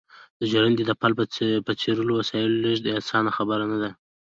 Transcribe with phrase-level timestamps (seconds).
[0.39, 1.11] د ژرندې د پل
[1.67, 3.89] په څېر وسایلو لېږد اسانه خبره نه ده